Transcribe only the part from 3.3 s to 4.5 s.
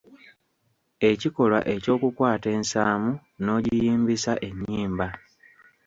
n'ogiyimbisa